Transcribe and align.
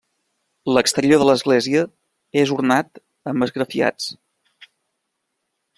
L'exterior 0.75 1.19
de 1.23 1.27
l'església 1.29 1.83
és 2.45 2.53
ornat 2.57 3.01
amb 3.33 3.47
esgrafiats. 3.47 4.09